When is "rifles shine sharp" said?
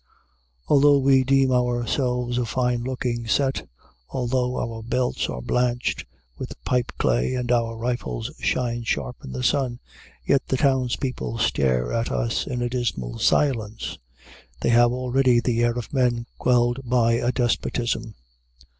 7.77-9.17